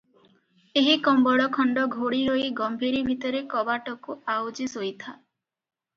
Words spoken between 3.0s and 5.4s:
ଭିତରେ କବାଟକୁ ଆଉଜି ଶୋଇ ଥା।